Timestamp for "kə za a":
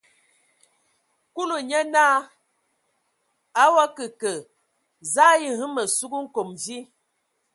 4.21-5.35